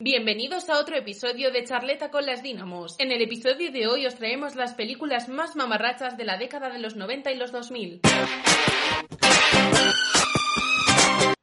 [0.00, 2.94] Bienvenidos a otro episodio de Charleta con las Dínamos.
[3.00, 6.78] En el episodio de hoy os traemos las películas más mamarrachas de la década de
[6.78, 8.02] los 90 y los 2000.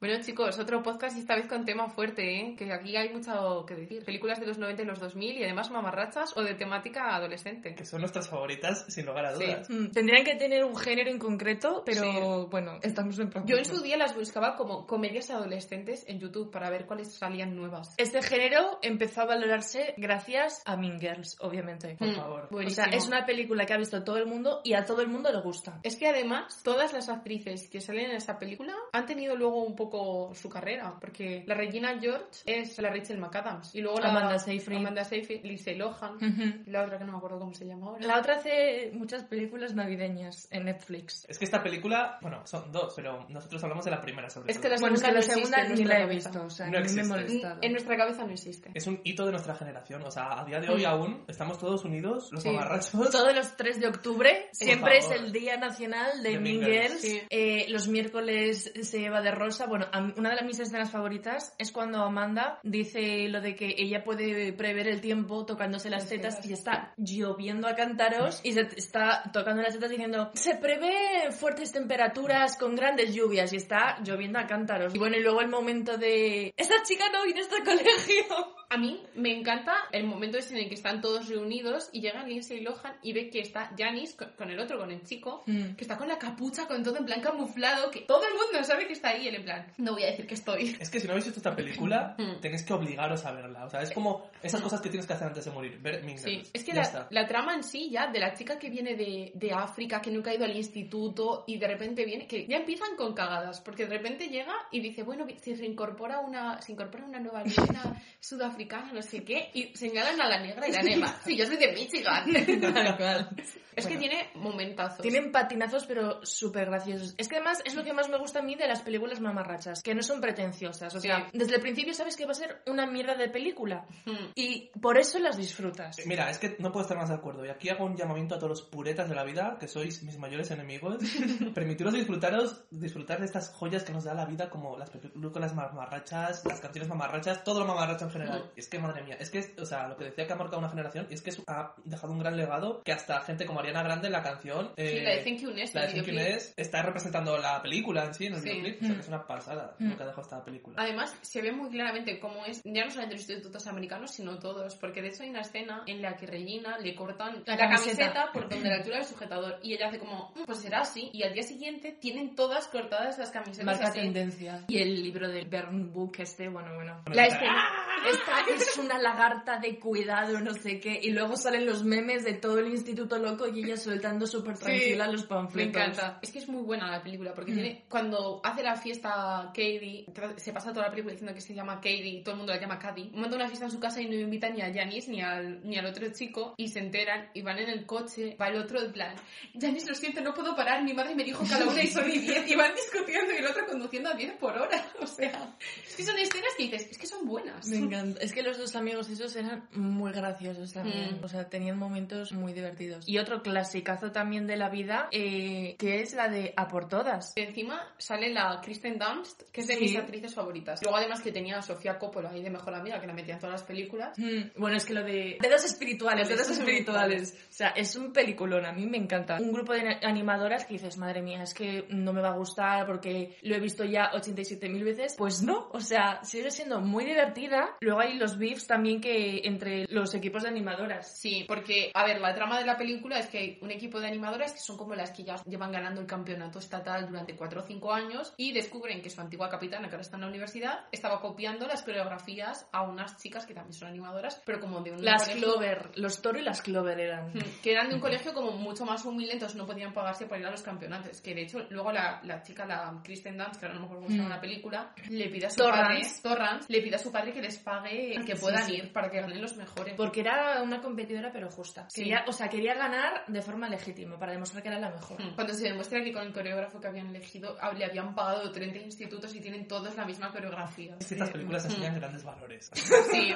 [0.06, 2.56] Bueno chicos, otro podcast y esta vez con tema fuerte, ¿eh?
[2.56, 4.06] que aquí hay mucho que decir.
[4.06, 7.74] Películas de los 90 y los 2000 y además mamarrachas o de temática adolescente.
[7.74, 9.68] Que son nuestras favoritas, sin lugar a dudas.
[9.68, 13.52] Mm, Tendrían que tener un género en concreto, pero bueno, estamos en proceso.
[13.52, 17.56] Yo en su día las buscaba como comedias adolescentes en YouTube para ver cuáles salían
[17.56, 17.96] nuevas.
[17.98, 21.96] Este género empezó a valorarse gracias a Mean Girls, obviamente.
[21.98, 22.40] Por Mm, favor.
[22.42, 22.88] O sea, buenísimo.
[22.92, 25.42] es una película que ha visto todo el mundo y a todo el mundo le
[25.42, 25.80] gusta.
[25.82, 29.76] Es que además todas las actrices que salen en esa película han tenido luego un
[29.76, 29.95] poco
[30.34, 34.78] su carrera, porque la Regina George es la Rachel McAdams y luego la Amanda Seyfried.
[34.78, 36.64] Amanda Seyfried, Lindsay Lohan Ujú.
[36.66, 38.06] y la otra que no me acuerdo cómo se llama ahora.
[38.06, 41.26] La otra hace muchas películas navideñas en Netflix.
[41.30, 44.60] Es que esta película, bueno, son dos, pero nosotros hablamos de la primera sobre Es
[44.60, 46.30] que la Bueno, es que la segunda ni la he cabeza.
[46.30, 47.08] visto, o sea, No ni me he existe.
[47.08, 47.60] molestado.
[47.62, 48.72] En nuestra cabeza no existe.
[48.74, 50.88] Es un hito de nuestra generación, o sea, a día de hoy Mm.
[50.88, 52.50] aún estamos todos unidos, los Sí.
[52.50, 52.92] mamarrachos.
[53.12, 56.90] Todos los 3 de octubre siempre es el Día Nacional de, De.
[56.90, 57.22] Sí.
[57.30, 59.66] Eh, los miércoles se lleva de rosa.
[59.68, 59.85] Bueno,
[60.18, 64.54] una de las mis escenas favoritas es cuando Amanda dice lo de que ella puede
[64.54, 69.62] prever el tiempo tocándose las tetas y está lloviendo a cántaros y se está tocando
[69.62, 74.94] las tetas diciendo se prevé fuertes temperaturas con grandes lluvias y está lloviendo a cántaros.
[74.96, 78.56] Y bueno, y luego el momento de esa chica no viene a este colegio.
[78.76, 82.26] A mí me encanta el momento ese en el que están todos reunidos y llega
[82.26, 85.76] Lindsay Lohan y ve que está Janice con, con el otro, con el chico, Mm.
[85.76, 88.86] que está con la capucha, con todo en plan camuflado, que todo el mundo sabe
[88.86, 90.76] que está ahí, él en plan, no voy a decir que estoy.
[90.80, 92.42] Es que si no habéis visto esta película, Mm.
[92.42, 93.64] tenéis que obligaros a verla.
[93.66, 95.80] O sea, es como esas cosas que tienes que hacer antes de morir.
[95.82, 98.60] Ver Mean Sí, es que Ya la, la trama en sí ya de la chica
[98.60, 102.28] que viene de, de África, que nunca ha ido al instituto y de repente viene,
[102.28, 106.62] que ya empiezan con cagadas, porque de repente llega y dice, bueno, se reincorpora una,
[106.62, 108.56] se incorpora una nueva alumna sudafricana,
[108.94, 111.20] no sé qué, y señalan a la negra y la negra.
[111.26, 112.26] Sí, yo soy de Michigan.
[112.62, 113.30] Tal cual.
[113.76, 114.00] Es que Bueno.
[114.10, 115.02] tiene momentazos.
[115.02, 117.14] Tienen patinazos, pero súper graciosos.
[117.18, 119.82] Es que además es lo que más me gusta a mí de las películas mamarrachas,
[119.84, 120.94] que no son pretenciosas.
[120.96, 121.08] O Sí.
[121.08, 123.86] sea, desde el principio sabes que va a ser una mierda de película.
[124.06, 124.32] Mm.
[124.36, 126.00] Y por eso las disfrutas.
[126.00, 127.46] Eh, Mira, es que no puedo estar más de acuerdo.
[127.46, 130.18] Y aquí hago un llamamiento a todos los puretas de la vida, que sois mis
[130.18, 130.98] mayores enemigos.
[131.54, 136.44] Permitiros disfrutaros, disfrutar de estas joyas que nos da la vida, como las películas mamarrachas,
[136.46, 138.40] las canciones mamarrachas, todo lo mamarracho en general.
[138.46, 138.60] Mm.
[138.60, 140.70] Es que, madre mía, es que, o sea, lo que decía que ha marcado una
[140.70, 144.14] generación, es que ha dejado un gran legado que hasta gente como Ariana Grande en
[144.14, 144.68] la canción.
[144.76, 146.14] Sí, eh, la de Thank You Ness, la de Thank You.
[146.16, 148.50] Ness, está representando la película en sí, en el Sí.
[148.50, 148.78] videoclip.
[148.82, 148.94] O sea, Mm.
[148.96, 149.90] que es una pasada Mm.
[149.90, 150.76] lo que ha dejado esta película.
[150.82, 154.76] Además, se ve muy claramente cómo es, ya no solamente los institutos americanos, sino todos,
[154.76, 158.14] porque de hecho hay una escena en la que Regina le cortan La la, camiseta.
[158.14, 158.32] camiseta.
[158.34, 161.24] por donde la altura del sujetador y ella hace como, "Mm, pues será así, y
[161.24, 164.00] al día siguiente tienen todas cortadas las camisetas Marca así.
[164.00, 164.64] tendencia.
[164.68, 167.02] Y el libro del Bern Book este, bueno, bueno.
[167.12, 167.64] La escena,
[168.10, 171.00] Esta es una lagarta de cuidado, no sé qué.
[171.02, 175.08] Y luego salen los memes de todo el instituto loco y ella soltando súper tranquila
[175.08, 175.82] los me panfletos.
[175.82, 176.20] encanta.
[176.22, 177.56] Es que es muy buena la película, porque Mm.
[177.56, 180.06] tiene, cuando hace la fiesta Katie,
[180.38, 182.60] se pasa toda la película diciendo que se llama Katie y todo el mundo la
[182.60, 183.12] llama Cady.
[183.14, 185.78] Monta una fiesta en su casa y no invita ni a Janice ni al, ni
[185.78, 188.92] al otro chico y se enteran y van en el coche, va el otro en
[188.92, 189.16] plan,
[189.60, 191.88] Janice, lo siento, no puedo parar, mi madre me dijo que a la una y
[191.88, 194.86] son y diez y van discutiendo y el otro conduciendo a 10 por hora.
[195.02, 195.56] O sea,
[195.88, 197.68] es que son escenas que dices, es que son buenas.
[197.68, 198.22] Me encanta.
[198.22, 201.20] Es que los dos amigos esos eran muy graciosos también.
[201.22, 201.24] Mm.
[201.24, 203.08] O sea, tenían momentos muy divertidos.
[203.08, 207.34] Y otro clasicazo también de la vida, eh, que es la de A por todas.
[207.36, 209.82] Encima sale la Kristen Dunst, que es de Sí.
[209.82, 210.82] mis actrices favoritas.
[210.84, 213.40] Luego además que tenía a Sofía Coppola ahí de mejor amiga, que la metía en
[213.40, 214.18] todas las películas.
[214.18, 217.34] Mm, Bueno, es que lo de dedos espirituales, dedos Dedos espirituales.
[217.50, 219.38] O sea, es un peliculón, a mí me encanta.
[219.40, 222.86] Un grupo de animadoras que dices, madre mía, es que no me va a gustar
[222.86, 225.16] porque lo he visto ya 87.000 veces.
[225.18, 227.76] Pues no, o sea, sigue siendo muy divertida.
[227.86, 231.20] Luego hay los beefs también que entre los equipos de animadoras.
[231.20, 234.08] Sí, porque, a ver, la trama de la película es que hay un equipo de
[234.08, 237.64] animadoras que son como las que ya llevan ganando el campeonato estatal durante 4 o
[237.64, 241.22] 5 años y descubren que su antigua capitana, que ahora está en la universidad, estaba
[241.22, 245.28] copiando las coreografías a unas chicas que también son animadoras, pero como de un Las
[245.28, 247.30] colegio- Clover, los Toro y las Clover eran.
[247.34, 250.42] Mm, que eran de un colegio como mucho más humilde, entonces no podían pagarse para
[250.42, 251.22] ir a los campeonatos.
[251.22, 254.04] Que de hecho, luego la, la chica, la Kristen Dunst, que ahora no me acuerdo
[254.06, 256.22] cómo se llama la película, le pide a su Torrance.
[256.22, 258.76] padre, Torrance, le pide a su padre que les pague que Sí, puedan sí.
[258.76, 259.96] ir para que ganen los mejores.
[259.98, 261.86] Porque era una competidora pero justa.
[261.90, 262.02] Sí.
[262.02, 265.22] Quería, o sea, quería ganar de forma legítima para demostrar que era la mejor.
[265.22, 265.36] Mm.
[265.36, 268.78] Cuando se demuestra que con el coreógrafo que habían elegido ah, le habían pagado 30
[268.80, 270.96] institutos y tienen todos la misma coreografía.
[271.00, 271.34] Ciertas Sí.
[271.34, 272.72] películas enseñan grandes valores.
[272.74, 273.34] Sí.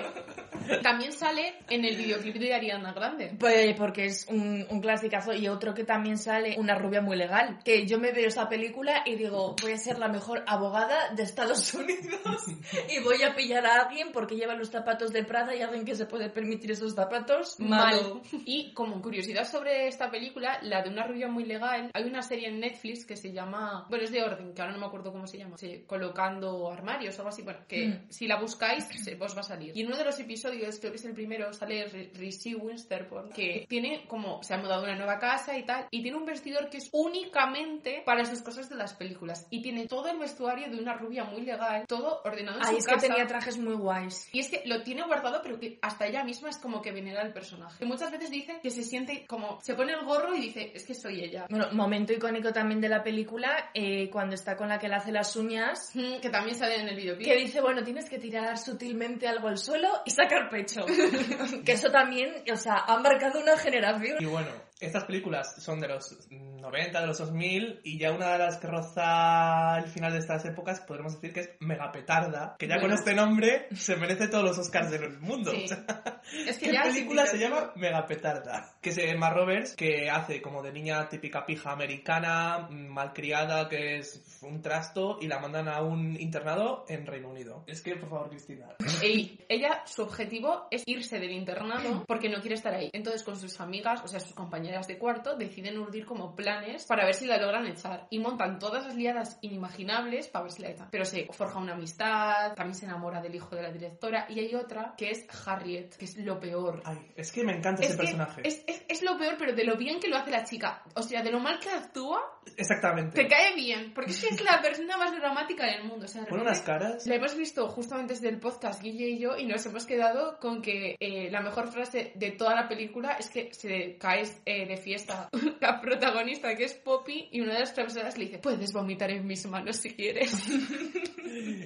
[0.83, 3.35] También sale en el videoclip de Ariana Grande.
[3.39, 7.59] Pues porque es un, un clasicazo y otro que también sale, una rubia muy legal.
[7.65, 11.23] Que yo me veo esa película y digo, voy a ser la mejor abogada de
[11.23, 12.45] Estados Unidos
[12.89, 15.95] y voy a pillar a alguien porque lleva los zapatos de Prada y alguien que
[15.95, 18.21] se puede permitir esos zapatos Mal.
[18.45, 22.49] Y como curiosidad sobre esta película, la de una rubia muy legal, hay una serie
[22.49, 25.25] en Netflix que se llama, bueno, es de orden, que ahora no me acuerdo cómo
[25.25, 28.05] se llama, sí, colocando armarios o algo así, bueno, que Mm.
[28.09, 29.71] si la buscáis se os va a salir.
[29.75, 33.29] Y en uno de los episodios, creo que es el primero, sale Re- Reese Witherspoon,
[33.31, 36.25] que tiene como, se ha mudado a una nueva casa y tal, y tiene un
[36.25, 39.47] vestidor que es únicamente para sus cosas de las películas.
[39.49, 42.77] Y tiene todo el vestuario de una rubia muy legal, todo ordenado en Ay, su
[42.79, 42.99] es casa.
[43.01, 44.08] que tenía trajes muy guays.
[44.31, 47.21] Y es que lo tiene guardado, pero que hasta ella misma es como que venera
[47.21, 47.77] al personaje.
[47.79, 50.85] Que muchas veces dice que se siente como, se pone el gorro y dice, es
[50.85, 51.45] que soy ella.
[51.49, 55.11] Bueno, momento icónico también de la película, eh, cuando está con la que le hace
[55.11, 57.27] las uñas, Mm, Que también sale en el videoclip.
[57.27, 60.85] que dice, bueno, tienes que tirar sutilmente algo al suelo y sacar pecho.
[61.65, 64.17] que eso también, o sea, ha marcado una generación.
[64.19, 68.37] Y bueno, estas películas son de los 90, de los 2000, y ya una de
[68.39, 72.67] las que roza el final de estas épocas podremos decir que es Mega Petarda, que
[72.67, 72.89] ya Bueno.
[72.89, 75.51] con este nombre se merece todos los Oscars del mundo.
[75.51, 75.65] Sí.
[75.65, 78.73] O sea, Es que ¿Qué ya película se llama Mega Petarda?
[78.81, 84.39] Que es Emma Roberts, que hace como de niña típica pija americana, malcriada, que es
[84.41, 87.63] un trasto, y la mandan a un internado en Reino Unido.
[87.67, 88.67] Es que, por favor, Cristina.
[89.03, 92.89] Y ella, su objetivo es irse del internado porque no quiere estar ahí.
[92.93, 94.37] Entonces, con sus amigas, o sea, sus
[94.69, 98.05] compañeras de cuarto, deciden urdir como planes para ver si la logran echar.
[98.11, 100.87] Y montan todas las liadas inimaginables para ver si la echan.
[100.91, 104.27] Pero se forja una amistad, también se enamora del hijo de la directora.
[104.29, 106.81] Y hay otra que es Harriet, que es lo peor.
[106.85, 108.41] Ay, es que me encanta Es ese personaje.
[108.43, 110.83] es, es- es lo peor, pero de lo bien que lo hace la chica.
[110.95, 112.19] O sea, de lo mal que actúa,
[112.57, 113.21] Exactamente.
[113.21, 113.93] te cae bien.
[113.93, 116.05] Porque es que es la persona más dramática del mundo.
[116.05, 117.05] O sea, Pone unas caras.
[117.07, 120.61] la hemos visto justo antes del podcast, Guille y yo, y nos hemos quedado con
[120.61, 124.77] que eh, la mejor frase de toda la película es que se cae eh, de
[124.77, 125.29] fiesta
[125.61, 129.25] la protagonista, que es Poppy, y una de las profesoras le dice, puedes vomitar en
[129.25, 130.31] mis manos si quieres.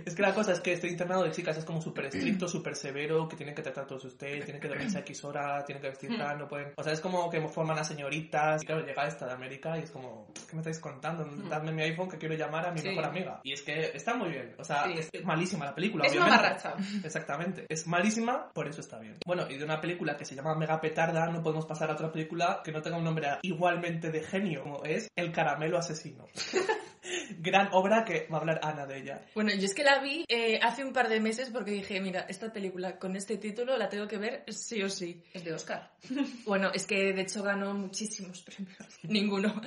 [0.05, 2.75] Es que la cosa es que este internado de chicas es como súper estricto, súper
[2.75, 5.89] severo, que tienen que tratar todos ustedes, tienen que dormirse a X hora, tienen que
[5.89, 6.73] vestir tal, no pueden...
[6.75, 8.61] O sea, es como que forman a señoritas.
[8.61, 11.25] Y claro, llega esta de América y es como, ¿qué me estáis contando?
[11.49, 12.89] Dadme mi iPhone que quiero llamar a mi Sí.
[12.89, 13.39] mejor amiga.
[13.43, 14.55] Y es que está muy bien.
[14.57, 14.93] O sea, Sí.
[14.97, 16.37] es, malísima la película, es obviamente.
[16.37, 16.73] mamarracha.
[17.03, 17.65] Exactamente.
[17.69, 19.15] Es malísima, por eso está bien.
[19.25, 22.11] Bueno, y de una película que se llama Mega Petarda, no podemos pasar a otra
[22.11, 26.25] película que no tenga un nombre igualmente de genio, como es El Caramelo Asesino.
[27.39, 29.21] Gran obra que va a hablar Ana de ella.
[29.35, 32.25] Bueno, yo es que la vi eh, hace un par de meses porque dije, mira,
[32.29, 35.23] esta película con este título la tengo que ver sí o sí.
[35.33, 35.91] Es de Oscar.
[36.45, 38.77] Bueno, es que de hecho ganó muchísimos premios.
[39.03, 39.61] Ninguno.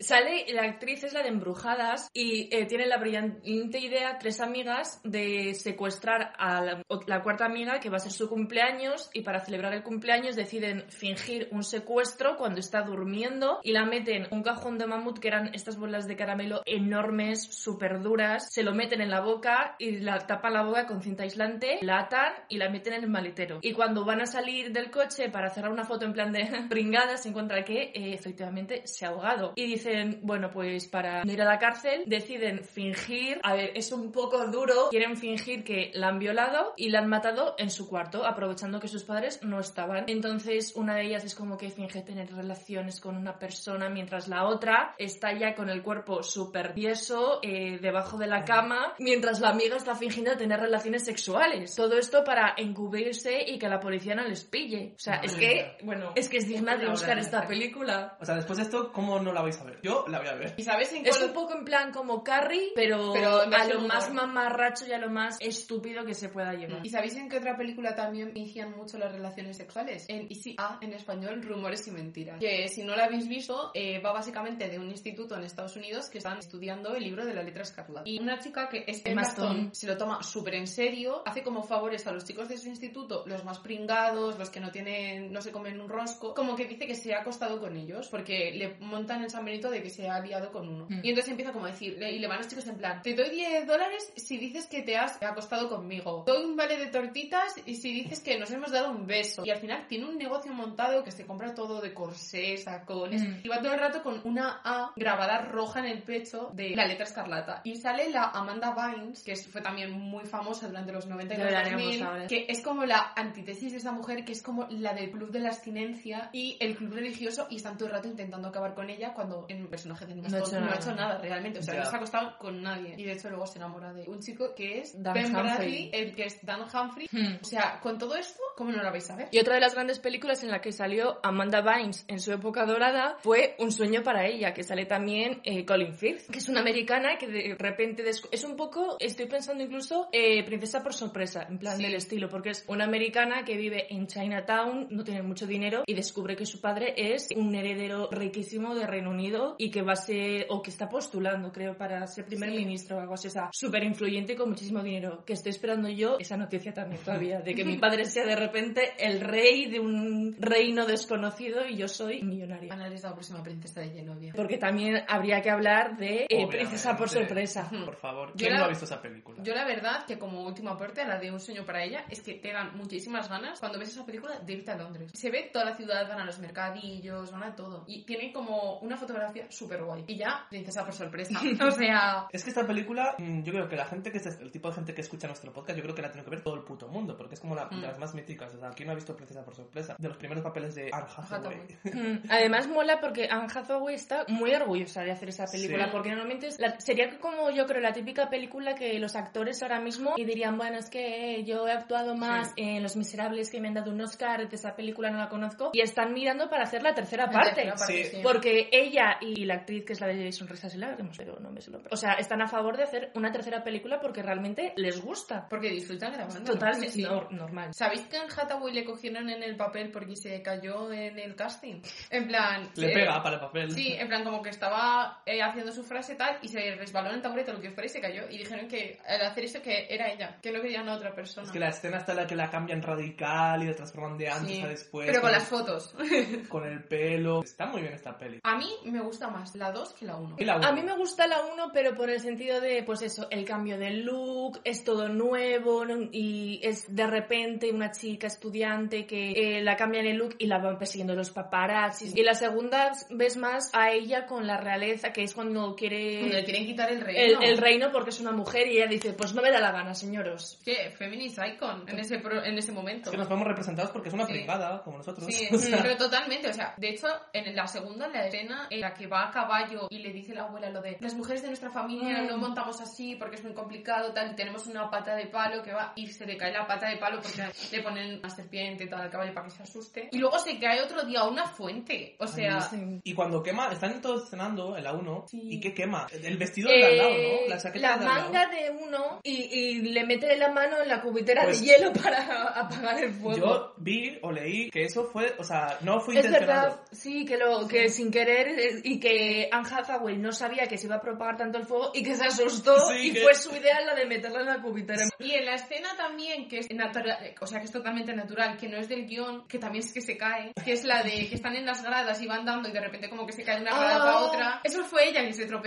[0.00, 5.00] Sale, la actriz es la de Embrujadas y eh, tiene la brillante idea, tres amigas,
[5.04, 9.40] de secuestrar a la, la cuarta amiga que va a ser su cumpleaños y para
[9.40, 14.42] celebrar el cumpleaños deciden fingir un secuestro cuando está durmiendo y la meten en un
[14.42, 19.00] cajón de mamut que eran estas bolas de caramelo enormes, súper duras, se lo meten
[19.00, 22.68] en la boca y la tapan la boca con cinta aislante, la atan y la
[22.68, 23.58] meten en el maletero.
[23.62, 27.16] Y cuando van a salir del coche para cerrar una foto en plan de pringada,
[27.16, 29.52] se encuentra que eh, efectivamente se ha ahogado.
[29.56, 34.12] Y dicen, bueno, pues para ir a la cárcel, deciden fingir, a ver, es un
[34.12, 38.24] poco duro, quieren fingir que la han violado y la han matado en su cuarto,
[38.24, 40.04] aprovechando que sus padres no estaban.
[40.08, 44.44] Entonces, una de ellas es como que finge tener relaciones con una persona, mientras la
[44.44, 49.50] otra está ya con el cuerpo súper tieso, eh, debajo de la cama, mientras la
[49.50, 51.74] amiga está fingiendo tener relaciones sexuales.
[51.74, 54.92] Todo esto para encubrirse y que la policía no les pille.
[54.96, 55.48] O sea, Madre es mía.
[55.78, 58.16] que, bueno, es que es digna de buscar esta película.
[58.20, 59.80] O sea, después de esto, ¿cómo no la vais a ver?
[59.82, 60.54] Yo la voy a ver.
[60.56, 63.80] ¿Y sabes en Es cuál- un poco en plan como Carrie, pero, Pero a lo
[63.80, 66.84] más mamarracho y a lo más estúpido que se pueda llevar.
[66.84, 70.04] ¿Y sabéis en qué otra película también fingían mucho las relaciones sexuales?
[70.08, 72.38] En Easy A, en español, Rumores y Mentiras.
[72.40, 76.08] Que si no la habéis visto, eh, va básicamente de un instituto en Estados Unidos
[76.10, 78.08] que están estudiando el libro de la letra escarlata.
[78.08, 81.62] Y una chica que es Emma Stone se lo toma súper en serio, hace como
[81.62, 85.40] favores a los chicos de su instituto, los más pringados, los que no tienen, no
[85.42, 88.76] se comen un rosco, como que dice que se ha acostado con ellos, porque le
[88.80, 90.86] montan el San Benito de que se ha liado con uno.
[90.88, 91.00] Mm.
[91.04, 93.14] Y entonces empieza como a decir, le- y le van los chicos en plan, te
[93.14, 97.54] doy 10 dólares si dices que te has acostado conmigo, doy un vale de tortitas
[97.66, 99.42] y si dices que nos hemos dado un beso.
[99.44, 103.40] Y al final tiene un negocio montado que se compra todo de corsés, tacones, Mm.
[103.44, 106.86] y va todo el rato con una A grabada roja en el pecho de la
[106.86, 107.60] letra escarlata.
[107.64, 111.46] Y sale la Amanda Bynes, que fue también muy famosa durante los 90 y los
[111.46, 112.26] hablaremos 2000, ahora.
[112.26, 115.40] que es como la antítesis de esta mujer, que es como la del club de
[115.40, 119.12] la abstinencia y el club religioso, y están todo el rato intentando acabar con ella
[119.14, 120.76] cuando en el personaje de No ha hecho no, ha nada.
[120.76, 121.58] hecho nada realmente.
[121.58, 121.80] O sea, Ya.
[121.80, 122.94] no se ha acostado con nadie.
[122.96, 125.42] Y de hecho luego se enamora de un chico que es Dan Ben Humphrey.
[125.44, 127.08] Bradley, el que es Dan Humphrey.
[127.10, 127.36] Hmm.
[127.42, 129.28] O sea, con todo esto, ¿cómo no la vais a ver?
[129.30, 132.64] Y otra de las grandes películas en la que salió Amanda Bynes en su época
[132.66, 136.60] dorada fue Un sueño para ella, que sale también eh, Colin Firth, que es una
[136.60, 141.56] americana que de repente es un poco, estoy pensando incluso eh, princesa por sorpresa, en
[141.56, 141.82] plan Sí.
[141.84, 145.94] del estilo, porque es una americana que vive en Chinatown, no tiene mucho dinero y
[145.94, 149.96] descubre que su padre es un heredero riquísimo de Reino Unido y que va a
[149.96, 152.56] ser, o que está postulando, creo, para ser primer Sí.
[152.58, 155.88] ministro o algo así, o sea, súper influyente y con muchísimo dinero, que estoy esperando
[155.88, 159.80] yo esa noticia también todavía, de que mi padre sea de repente el rey de
[159.80, 162.74] un reino desconocido y yo soy millonaria.
[162.74, 164.34] Ana es la próxima princesa de Genovia.
[164.36, 166.46] Porque también habría que hablar de eh.
[166.48, 167.68] Princesa por sorpresa.
[167.84, 169.42] Por favor, Yo ¿quién la- no ha visto esa película?
[169.42, 172.20] Yo la verdad que como último aporte a la de Un sueño para ella es
[172.22, 175.10] que te dan muchísimas ganas cuando ves esa película de irte a Londres.
[175.14, 177.84] Se ve toda la ciudad, van a los mercadillos, van a todo.
[177.86, 180.04] Y tiene como una fotografía súper guay.
[180.06, 181.38] Y ya, princesa por sorpresa.
[181.66, 182.26] o sea...
[182.32, 184.74] Es que esta película, mm, yo creo que la gente que es el tipo de
[184.74, 186.88] gente que escucha nuestro podcast, yo creo que la tiene que ver todo el puto
[186.88, 187.80] mundo, porque es como la, Mm.
[187.80, 188.54] de las más míticas.
[188.54, 189.96] O sea, ¿quién no ha visto Princesa por sorpresa?
[189.98, 191.60] De los primeros papeles de Anne Hathaway.
[191.84, 192.12] Hathaway.
[192.22, 195.90] Mm, Además mola porque Anne Hathaway está muy orgullosa de hacer esa película Sí.
[195.92, 199.80] porque normalmente es la- sería como yo creo la típica película que los actores ahora
[199.80, 202.62] mismo y dirían bueno es que yo he actuado más Sí.
[202.62, 205.70] en Los Miserables que me han dado un Oscar de esa película no la conozco
[205.72, 207.54] y están mirando para hacer la tercera la parte.
[207.62, 208.10] tercera parte, Sí.
[208.16, 208.20] sí.
[208.22, 211.60] Porque ella y la actriz que es la de Sonrisas y Lágrimas, pero no me
[211.60, 211.88] sé nombre.
[211.92, 215.46] O sea, están a favor de hacer una tercera película porque realmente les gusta.
[215.48, 216.52] Porque disfrutan grabando.
[216.52, 217.72] Totalmente nor- normal.
[217.74, 221.80] ¿Sabéis que Anne Hathaway le cogieron en el papel porque se cayó en el casting?
[222.10, 222.70] En plan...
[222.76, 223.70] Le se- pega para el papel.
[223.72, 227.16] Sí, en plan como que estaba eh, haciendo su frase tal y se resbaló en
[227.16, 228.22] el taburete o lo que fuera y se cayó.
[228.30, 231.46] Y dijeron que al hacer eso que era ella, que no querían a otra persona.
[231.46, 234.28] Es que la escena está en la que la cambian radical y la transforman de
[234.28, 235.06] antes Sí, a después.
[235.06, 235.94] Pero con con, las fotos.
[236.48, 237.42] con el pelo.
[237.42, 238.40] Está muy bien esta peli.
[238.42, 240.36] A mí me gusta más la 2 que la 1.
[240.38, 243.26] Y la A mí me gusta la 1, pero por el sentido de, pues eso,
[243.30, 246.08] el cambio de look, es todo nuevo ¿no?
[246.12, 250.58] y es de repente una chica estudiante que eh, la cambian el look y la
[250.58, 252.16] van persiguiendo los paparazzis.
[252.16, 256.36] Y la segunda ves más a ella con la realeza, que es cuando quiere Cuando
[256.36, 257.40] le quieren quitar el reino.
[257.42, 259.94] el reino porque es una mujer y ella dice, pues no me da la gana,
[259.94, 260.58] señoros.
[260.64, 260.90] ¿Qué?
[260.96, 263.10] Feminist icon en ese, pro- en ese Es momento.
[263.10, 264.32] que nos vemos representados porque es una Sí.
[264.32, 265.26] pringada, como nosotros.
[265.32, 268.80] Sí, O sea, pero totalmente, o sea, de hecho, en la segunda, la escena en
[268.80, 271.48] la que va a caballo y le dice la abuela lo de las mujeres de
[271.48, 272.26] nuestra familia Mm.
[272.28, 275.72] no montamos así porque es muy complicado, tal, y tenemos una pata de palo que
[275.72, 279.00] va y se le cae la pata de palo porque le ponen una serpiente tal
[279.02, 280.08] al caballo para que se asuste.
[280.12, 282.68] Y luego se cae otro día a una fuente, o sea...
[283.04, 285.24] Y cuando quema, están todos cenando en la 1.
[285.28, 285.40] Sí.
[285.50, 286.06] ¿Y qué quema?
[286.12, 287.48] El vestido del de al lado, Eh, ¿no?
[287.54, 290.88] La chaqueta la del de manga de uno y, y le mete la mano en
[290.88, 292.18] la cubitera Pues- de hielo para
[292.60, 293.36] apagar el fuego.
[293.46, 296.62] Yo vi o leí que eso fue, o sea, no fue Es intencionado.
[296.70, 300.78] verdad, sí, que, lo, que sin querer eh, y que Anne Hathaway no sabía que
[300.78, 303.34] se iba a propagar tanto el fuego y que se asustó Sí, y que- fue
[303.34, 305.02] su idea la de meterla en la cubitera.
[305.18, 308.68] Y en la escena también, que es natural, o sea, que es totalmente natural, que
[308.68, 311.34] no es del guion, que también es que se cae, que es la de que
[311.34, 313.62] están en las gradas y van dando y de repente como que se cae de
[313.62, 313.98] una grada Ah.
[313.98, 314.60] para otra.
[314.64, 315.65] Eso fue ella que se tropezó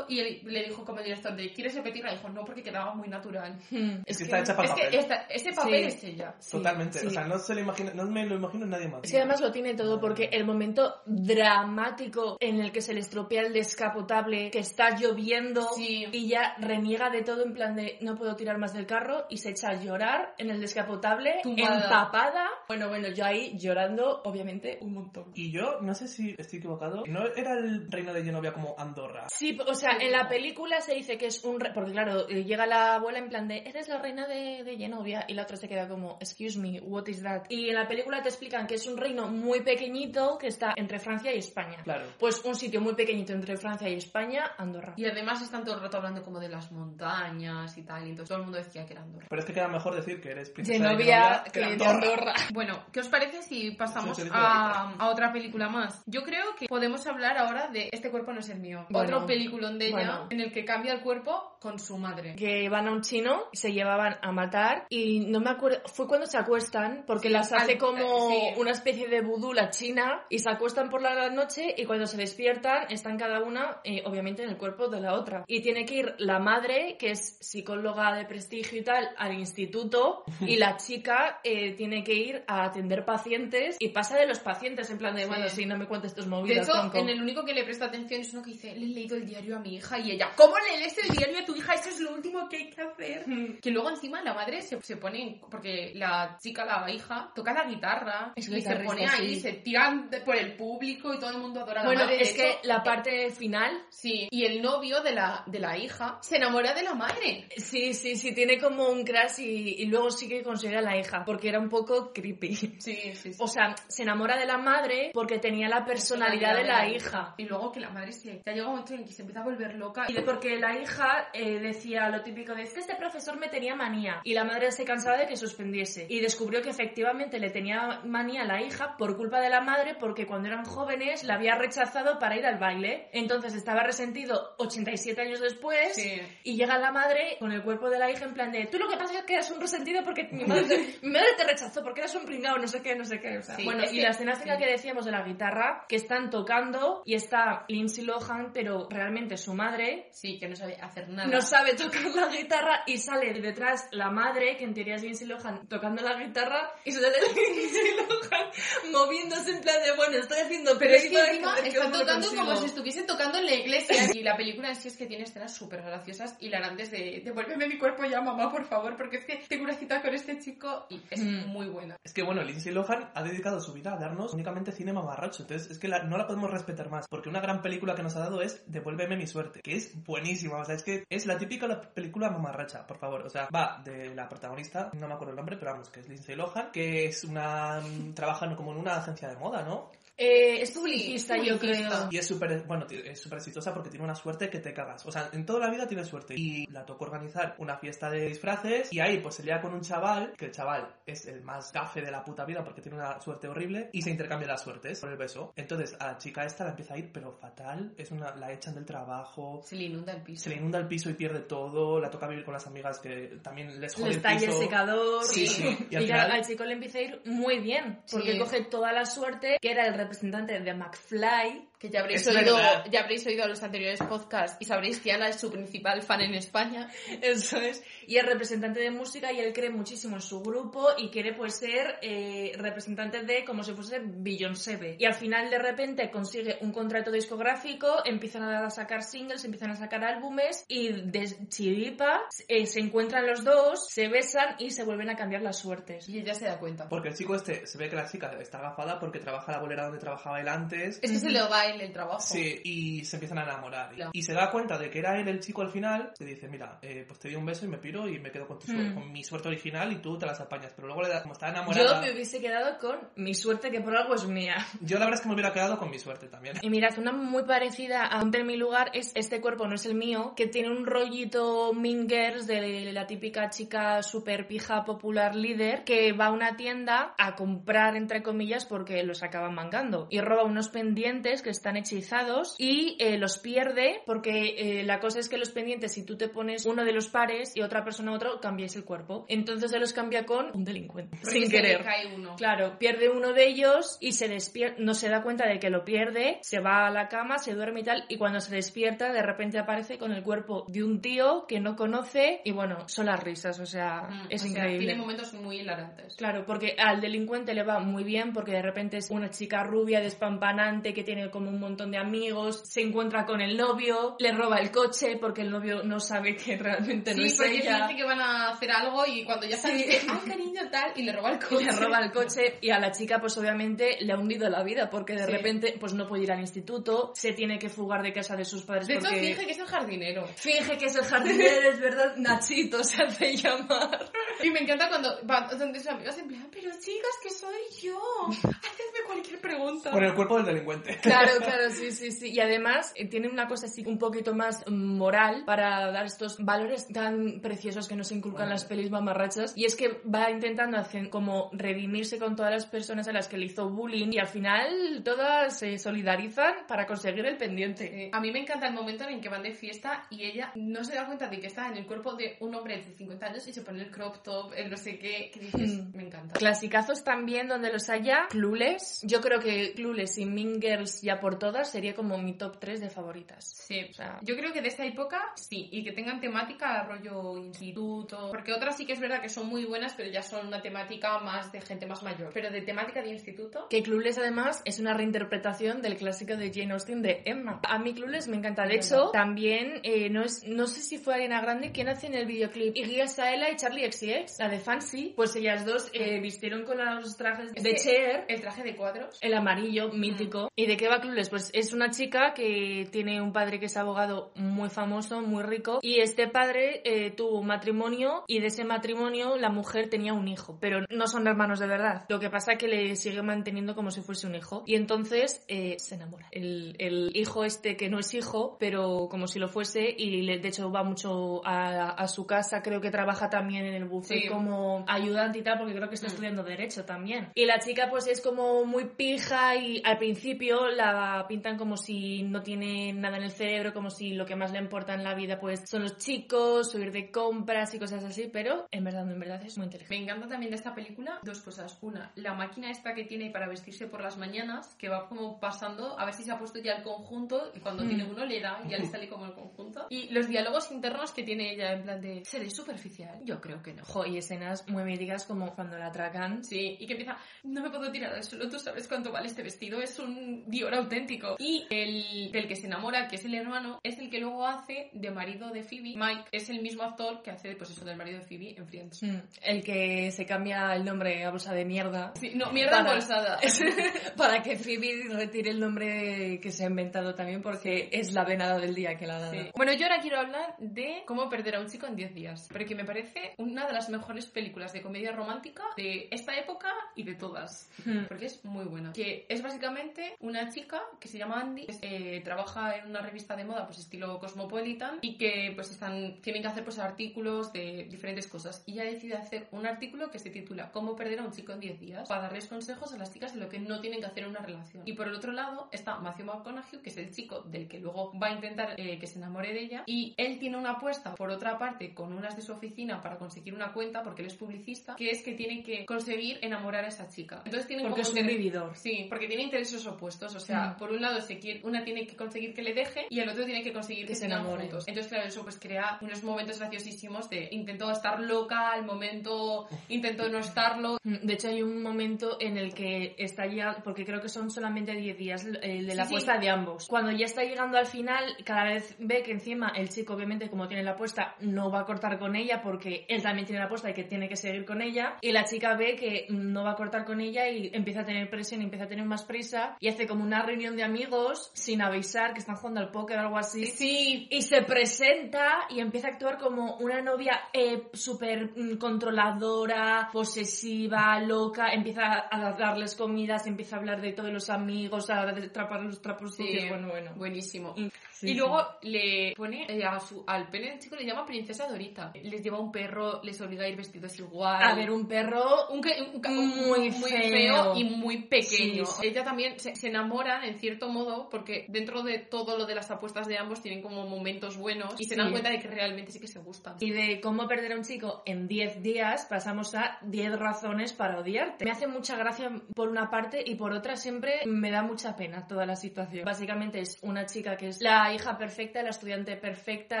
[0.08, 2.12] y él le dijo como director de ¿quieres repetirla?
[2.12, 3.58] Y dijo, no, porque quedaba muy natural.
[3.70, 4.90] Hmm, Es que está hecha para Es el papel.
[4.90, 5.96] que esta- ese papel Sí.
[5.96, 6.34] es ella.
[6.38, 6.98] Sí, Totalmente.
[7.00, 7.06] sí.
[7.06, 9.00] O sea, no se lo imagina, no me lo imagino en nadie más.
[9.04, 13.00] Es que además lo tiene todo porque el momento dramático en el que se le
[13.00, 16.06] estropea el descapotable, que está lloviendo Sí.
[16.12, 19.38] y ya reniega de todo en plan de no puedo tirar más del carro y
[19.38, 21.76] se echa a llorar en el descapotable, Tumbada.
[21.84, 22.48] empapada.
[22.68, 25.30] Bueno, bueno, yo ahí llorando, obviamente, un montón.
[25.34, 29.26] Y yo, no sé si estoy equivocado, ¿no era el reino de Genovia como Andorra?
[29.30, 31.60] Sí, o sea, en la película se dice que es un...
[31.60, 34.76] re- Porque claro, eh, llega la abuela en plan de, eres la reina de, de
[34.76, 37.44] Genovia, y la otra se queda como, excuse me, what is that?
[37.48, 40.98] Y en la película te explican que es un reino muy pequeñito que está entre
[40.98, 41.78] Francia y España.
[41.84, 42.06] Claro.
[42.18, 44.94] Pues un sitio muy pequeñito entre Francia y España, Andorra.
[44.96, 48.28] Y además están todo el rato hablando como de las montañas y tal, y entonces
[48.28, 49.26] todo el mundo decía que era Andorra.
[49.28, 51.66] Pero es que queda mejor decir que eres princesa Genovia, de Genovia que que de
[51.72, 51.92] Andorra.
[52.08, 52.34] Andorra.
[52.52, 56.02] Bueno, ¿qué os parece si pasamos Sí, sí, sí, a, a otra película más?
[56.06, 58.86] Yo creo que podemos hablar ahora de Este cuerpo no es el mío.
[58.90, 60.26] Bueno, Otro peliculón de ella bueno.
[60.30, 62.36] en el que cambia el cuerpo con su madre.
[62.36, 66.26] Que van a un chino, se llevaban a matar y no me acuerdo, fue cuando
[66.26, 68.36] se acuestan, porque Sí, las hace al- como sí.
[68.58, 72.16] una especie de vudú la china y se acuestan por la noche y cuando se
[72.16, 75.44] despiertan están cada una, eh, obviamente, en el cuerpo de la otra.
[75.48, 80.22] Y tiene que ir la madre, que es psicóloga de prestigio y tal, al instituto
[80.40, 84.90] y la chica eh, tiene que ir a atender pacientes y pasa de los pacientes
[84.90, 86.98] en plan de, bueno, sí, no me cuentes tus De movidas, hecho, tronco.
[86.98, 89.26] en el único que le presta atención es uno que dice, le he leído el
[89.26, 91.74] diario a mi hija y ella, ¿cómo le lees el diario a tu hija?
[91.74, 93.24] Eso es lo último que hay que hacer.
[93.60, 97.64] Que luego encima la madre se, se pone, porque la chica, la hija, toca la
[97.64, 99.40] guitarra Es y se pone ahí, sí.
[99.40, 102.16] se tiran de- por el público y todo el mundo adora a la Bueno, madre.
[102.16, 106.18] De es que la parte final Sí, y el novio de la, de la hija
[106.22, 107.48] se enamora de la madre.
[107.56, 110.96] Sí, sí, sí, tiene como un crash y, y luego sí que consigue a la
[110.96, 112.54] hija, porque era un poco creepy.
[112.56, 113.30] Sí, sí, sí.
[113.38, 117.34] O sea, se enamora de la madre porque tenía la personalidad de la hija.
[117.38, 118.42] Y luego que la madre se...
[118.46, 120.04] Ya llega un momento en que se empieza a volver loca.
[120.08, 123.48] Y de porque la hija eh, decía lo típico de es que este profesor me
[123.48, 127.50] tenía manía y la madre se cansaba de que suspendiese y descubrió que efectivamente le
[127.50, 131.34] tenía manía a la hija por culpa de la madre porque cuando eran jóvenes la
[131.34, 136.20] había rechazado para ir al baile entonces estaba resentido 87 años después Sí.
[136.44, 138.88] y llega la madre con el cuerpo de la hija en plan de tú lo
[138.88, 141.82] que pasa es que eres un resentido porque mi madre te, mi madre te rechazó
[141.82, 143.96] porque eres un pringao no sé qué no sé qué o sea, Sí, bueno y
[143.96, 144.48] que- la escena sí.
[144.58, 149.54] que decíamos de la guitarra que están tocando y está Lindsay Lohan pero realmente su
[149.54, 151.28] madre Sí, que no sabe hacer nada.
[151.28, 155.02] no sabe tocar la guitarra y sale de detrás la madre, que en teoría es
[155.02, 157.08] Lindsay Lohan, tocando la guitarra y sale
[157.56, 158.50] Lindsay Lohan
[158.92, 161.54] moviéndose en plan de, bueno, estoy haciendo Pero es que encima
[161.90, 163.96] lo tocando como si estuviesen tocando en la iglesia.
[164.18, 167.78] Y la película en sí es que tiene escenas súper graciosas, hilarantes de devuélveme mi
[167.78, 171.00] cuerpo ya, mamá, por favor, porque es que tengo una cita con este chico y
[171.10, 171.46] es Mm.
[171.48, 171.96] muy buena.
[172.02, 175.42] Es que bueno, Lindsay Lohan ha dedicado su vida a darnos únicamente cine mamarracho.
[175.42, 177.06] Entonces es que la- no la podemos respetar más.
[177.08, 180.56] Porque una gran película que nos ha dado es Devuélveme mi suerte, que es buenísima.
[180.58, 183.20] O sea, es que es la típica la película mamarracha, por favor.
[183.22, 186.08] O sea, va de la protagonista, no me acuerdo el nombre, pero vamos, que es
[186.08, 187.80] Lindsay Lohan, que es una.
[187.80, 189.90] mm, trabaja como en una agencia de moda, ¿no?
[190.18, 191.90] Eh, es Sí, publicista, es yo creo.
[192.10, 195.06] Y es súper, bueno, es súper exitosa porque tiene una suerte que te cagas.
[195.06, 196.34] O sea, en toda la vida tiene suerte.
[196.36, 199.80] Y la tocó organizar una fiesta de disfraces y ahí pues se lía con un
[199.80, 203.20] chaval, que el chaval es el más gafe de la puta vida porque tiene una
[203.20, 205.52] suerte horrible y se intercambia las suertes por el beso.
[205.54, 208.74] Entonces a la chica esta la empieza a ir pero fatal, es una, la echan
[208.74, 210.42] del trabajo, Se le inunda el piso.
[210.44, 213.38] se le inunda el piso y pierde todo, la toca vivir con las amigas que
[213.42, 214.58] también les jode Les el talla el piso.
[214.60, 215.24] secador.
[215.24, 215.62] Sí, sí.
[215.62, 218.38] Y, Y al claro, final- al chico le empieza a ir muy bien, porque Sí.
[218.38, 221.67] coge toda la suerte, que era el representante de McFly.
[221.78, 222.84] Que ya habréis, Es oído, verdad.
[222.90, 226.34] ya habréis oído los anteriores podcasts y sabréis que Ana es su principal fan en
[226.34, 226.88] España.
[227.22, 227.82] Eso es.
[228.06, 231.56] Y es representante de música y él cree muchísimo en su grupo y quiere pues
[231.56, 234.96] ser eh, representante de como si fuese Beyoncé.
[234.98, 239.76] Y al final de repente consigue un contrato discográfico, empiezan a sacar singles, empiezan a
[239.76, 245.10] sacar álbumes y de chiripa eh, se encuentran los dos, se besan y se vuelven
[245.10, 246.08] a cambiar las suertes.
[246.08, 246.88] Y ella se da cuenta.
[246.88, 249.84] Porque el chico este se ve que la chica está agafada porque trabaja la bolera
[249.84, 250.98] donde trabajaba él antes.
[251.02, 252.20] Es que se le va a él el trabajo.
[252.20, 253.94] Sí, y se empiezan a enamorar.
[253.94, 254.10] Claro.
[254.14, 256.12] Y se da cuenta de que era él el chico al final.
[256.16, 258.46] Se dice, mira, eh, pues te doy un beso y me piro y me quedo
[258.46, 258.94] con, tu suerte- Mm.
[258.94, 260.72] con mi suerte original y tú te las apañas.
[260.74, 262.00] Pero luego, le da, como está Yo enamorada...
[262.00, 264.56] me hubiese quedado con mi suerte que por algo es mía.
[264.80, 266.56] Yo la verdad es que me hubiera quedado con mi suerte también.
[266.62, 269.86] Y mirad, una muy parecida a Ponte en mi lugar es Este cuerpo no es
[269.86, 275.84] el mío, que tiene un rollito Mingers de la típica chica super pija popular líder
[275.84, 280.06] que va a una tienda a comprar, entre comillas, porque los acaban mangando.
[280.10, 285.18] Y roba unos pendientes que están hechizados y eh, los pierde porque eh, la cosa
[285.20, 288.12] es que los pendientes, si tú te pones uno de los pares y otra persona
[288.12, 289.26] otro, cambiáis el cuerpo.
[289.28, 291.16] Entonces se los cambia con un delincuente.
[291.22, 291.84] Porque sin se le querer.
[291.84, 292.36] cae uno.
[292.36, 295.84] Claro, pierde uno de ellos y se despierta, no se da cuenta de que lo
[295.84, 299.22] pierde, se va a la cama, se duerme y tal, y cuando se despierta de
[299.22, 303.22] repente aparece con el cuerpo de un tío que no conoce y bueno, son las
[303.22, 304.86] risas, o sea, Mm, es o sea, increíble.
[304.86, 306.14] tiene momentos muy hilarantes.
[306.16, 310.00] Claro, porque al delincuente le va muy bien porque de repente es una chica rubia,
[310.00, 314.58] despampanante, que tiene como un montón de amigos, se encuentra con el novio, le roba
[314.58, 317.86] el coche porque el novio no sabe que realmente no Sí, es porque ella.
[317.86, 319.62] dice que van a hacer algo y cuando ya Sí.
[319.62, 321.64] sale dice, ah, cariño, tal, y le roba el coche.
[321.64, 324.88] le roba el coche y a la chica pues obviamente le ha hundido la vida
[324.90, 325.32] porque de Sí.
[325.32, 328.62] repente pues no puede ir al instituto, se tiene que fugar de casa de sus
[328.62, 330.26] padres De hecho, finge que es el jardinero.
[330.36, 334.10] finge que es el jardinero, es verdad, Nachito se hace llamar.
[334.42, 337.98] Y me encanta cuando va donde sus amigas en plan, pero chicas, que soy yo.
[338.28, 339.90] Hacedme cualquier pregunta.
[339.90, 340.96] Con el cuerpo del delincuente.
[341.02, 342.30] Claro, claro, sí, sí, sí.
[342.30, 346.86] Y además eh, tiene una cosa así un poquito más moral para dar estos valores
[346.88, 349.52] tan preciosos que nos inculcan las pelis mamarrachas.
[349.56, 353.36] Y es que va intentando hacer como redimirse con todas las personas a las que
[353.38, 358.06] le hizo bullying y al final todas se solidarizan para conseguir el pendiente.
[358.06, 360.52] Eh, a mí me encanta el momento en el que van de fiesta y ella
[360.54, 363.26] no se da cuenta de que está en el cuerpo de un hombre de 50
[363.26, 365.96] años y se pone el crop top, el no sé qué, que dices, Mm.
[365.96, 366.34] me encanta.
[366.38, 369.00] Clasicazos también donde los haya, Clueless.
[369.02, 372.80] Yo creo que Clueless y Mean Girls ya por todas sería como mi top 3
[372.80, 373.44] de favoritas.
[373.44, 377.36] Sí, O sea, yo creo que de esta época sí, y que tengan temática rollo
[377.38, 380.62] instituto, porque otras sí que es verdad que son muy buenas, pero ya son una
[380.62, 382.30] temática más de gente más mayor.
[382.32, 386.72] Pero de temática de instituto, que Clueless además es una reinterpretación del clásico de Jane
[386.72, 387.60] Austen de Emma.
[387.68, 388.66] A mí Clueless me encanta.
[388.66, 392.14] De hecho, también eh, no, es, no sé si fue Ariana Grande quien hace en
[392.14, 395.12] el videoclip Iggy Azalea y Charlie XCX, la de Fancy.
[395.16, 398.24] Pues ellas dos eh, vistieron con los trajes Es de Cher.
[398.28, 399.18] el traje de cuadros.
[399.20, 400.50] El amarillo, mítico.
[400.54, 401.30] ¿Y de qué va Clueless?
[401.30, 405.78] Pues es una chica que tiene un padre que es abogado muy famoso, muy rico,
[405.82, 410.28] y este padre eh, tuvo un matrimonio y de ese matrimonio la mujer tenía un
[410.28, 412.04] hijo, pero no son hermanos de verdad.
[412.08, 414.62] Lo que pasa es que le sigue manteniendo como si fuese un hijo.
[414.66, 416.26] Y entonces eh, se enamora.
[416.30, 420.38] El, el hijo este que no es hijo, pero como si lo fuese, y le-
[420.38, 424.22] de hecho va mucho a, a su casa, creo que trabaja también en el buffet
[424.22, 424.28] Sí.
[424.28, 426.10] como ayudante y tal, porque creo que está Mm.
[426.10, 427.30] estudiando Derecho también.
[427.34, 430.92] Y la chica pues es como muy pija y al principio la
[431.28, 434.58] pintan como si no tiene nada en el cerebro, como si lo que más le
[434.58, 438.66] importa en la vida pues son los chicos, subir de compras y cosas así, pero
[438.70, 439.96] en verdad, en verdad es muy inteligente.
[439.96, 441.78] Me encanta también de esta película dos cosas.
[441.82, 445.98] Una, la máquina esta que tiene para vestirse por las mañanas, que va como pasando
[445.98, 447.88] a ver si se ha puesto ya el conjunto y cuando Mm.
[447.88, 449.86] tiene uno le da y ya le sale como el conjunto.
[449.90, 453.20] Y los diálogos internos que tiene ella en plan de, ¿seré superficial?
[453.24, 453.82] Yo creo que no.
[453.82, 456.44] Ojo, y escenas muy míticas como cuando la atracan.
[456.44, 459.42] Sí, y que empieza, no me puedo tirar al suelo, tú sabes cuánto vale este
[459.42, 461.36] vestido, es un Dior auténtico.
[461.38, 464.90] Y el del que se enamora, que es el hermano, es el que luego hace
[464.92, 465.94] de marido de Phoebe.
[465.96, 469.02] Mike es el mismo actor que hace, pues eso, del marido de Phoebe en Friends.
[469.02, 472.12] Mm, El que se cambia el nombre a bolsa de mierda.
[472.18, 473.38] Sí, no, mierda Para- embolsada.
[474.16, 478.58] Para que Phoebe retire el nombre que se ha inventado también porque es la venada
[478.58, 479.32] del día que la ha dado.
[479.32, 479.50] Sí.
[479.54, 482.74] Bueno, yo ahora quiero hablar de cómo perder a un chico en 10 días, porque
[482.74, 487.14] me parece una de las mejores películas de comedia romántica de esta época y de
[487.14, 488.06] todas, Mm.
[488.08, 488.92] porque es muy buena.
[488.92, 493.36] Que es básicamente una chica que se llama Andy, que eh, trabaja en una revista
[493.36, 497.86] de moda, pues estilo Cosmopolitan, y que pues están, tienen que hacer pues artículos de
[497.90, 498.62] diferentes cosas.
[498.66, 501.60] Y ella decide hacer un artículo que se titula Cómo perder a un chico en
[501.60, 504.24] 10 días, para darles consejos a las chicas de lo que no tienen que hacer
[504.24, 504.82] en una relación.
[504.86, 508.12] Y por el otro lado está Matthew McConaughey, que es el chico del que luego
[508.18, 511.30] va a intentar eh, que se enamore de ella, y él tiene una apuesta, por
[511.30, 514.96] otra parte, con unas de su oficina para conseguir una cuenta, porque él es publicista,
[514.96, 517.42] que es que tiene que conseguir enamorar a esa chica.
[517.44, 518.76] Entonces tienen Porque como es un vividor.
[518.76, 520.34] Sí, porque tiene intereses opuestos.
[520.34, 523.20] O sea, Por un lado se quiere, una tiene que conseguir que le deje y
[523.20, 524.62] el otro tiene que conseguir que, Que se enamoren.
[524.68, 524.86] juntos.
[524.88, 530.28] Entonces, claro, eso pues crea unos momentos graciosísimos de intento estar loca, al momento intento
[530.28, 530.98] no estarlo.
[531.04, 534.50] Mm, De hecho, hay un momento en el que está ya, porque creo que son
[534.50, 536.14] solamente 10 días el de la Sí, sí.
[536.14, 536.86] apuesta de ambos.
[536.88, 540.66] Cuando ya está llegando al final, cada vez ve que encima el chico, obviamente, como
[540.68, 543.90] tiene la apuesta, no va a cortar con ella porque él también tiene la apuesta
[543.90, 545.16] y que tiene que seguir con ella.
[545.20, 548.28] Y la chica ve que no va a cortar con ella y empieza a tener
[548.30, 552.32] presión, empieza a tener más prisa y hace como una reunión de amigos sin avisar
[552.32, 553.66] que están jugando al póker o algo así.
[553.66, 560.08] Sí, Y se presenta y empieza a actuar como una novia eh, súper mm, controladora,
[560.12, 561.72] posesiva, loca.
[561.72, 566.34] Empieza a darles comidas, empieza a hablar de todos los amigos, a atrapar los trapos
[566.34, 566.68] Sí, sucios.
[566.70, 567.12] Bueno, bueno.
[567.16, 567.74] buenísimo.
[568.10, 568.34] Sí, y sí.
[568.34, 572.12] luego le pone eh, a su, al pene del chico le llama princesa Dorita.
[572.22, 574.60] Les lleva un perro, les obliga a ir vestidos igual.
[574.62, 577.30] A ver, un perro un, un ca- Muy muy feo.
[577.30, 578.84] feo y muy pequeño.
[579.02, 582.90] Ella también se, se enamoran en cierto modo porque dentro de todo lo de las
[582.90, 585.20] apuestas de ambos tienen como momentos buenos y se Sí.
[585.20, 586.76] dan cuenta de que realmente sí que se gustan.
[586.80, 591.18] Y de cómo perder a un chico en 10 días pasamos a 10 razones para
[591.20, 591.64] odiarte.
[591.64, 595.46] Me hace mucha gracia por una parte y por otra siempre me da mucha pena
[595.46, 596.24] toda la situación.
[596.24, 600.00] Básicamente es una chica que es la hija perfecta, la estudiante perfecta,